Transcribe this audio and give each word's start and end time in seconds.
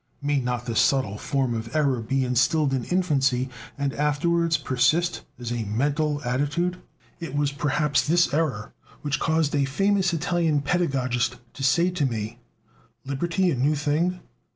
May 0.19 0.39
not 0.39 0.65
this 0.65 0.79
subtle 0.79 1.19
form 1.19 1.53
of 1.53 1.75
error 1.75 2.01
be 2.01 2.25
instilled 2.25 2.73
in 2.73 2.85
infancy 2.85 3.49
and 3.77 3.93
afterwards 3.93 4.57
persist 4.57 5.21
as 5.37 5.51
a 5.51 5.63
mental 5.65 6.23
attitude? 6.23 6.81
It 7.19 7.35
was 7.35 7.51
perhaps 7.51 8.07
this 8.07 8.33
error 8.33 8.73
which 9.03 9.19
caused 9.19 9.53
a 9.55 9.65
famous 9.65 10.11
Italian 10.11 10.61
pedagogist 10.63 11.35
to 11.53 11.61
say 11.63 11.91
to 11.91 12.07
me: 12.07 12.39
"Liberty 13.05 13.51
a 13.51 13.55
new 13.55 13.75
thing? 13.75 14.21